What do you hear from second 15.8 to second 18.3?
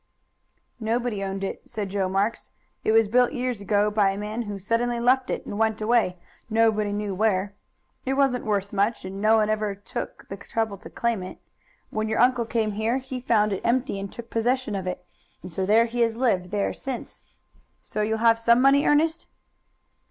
he has lived ever since. So you'll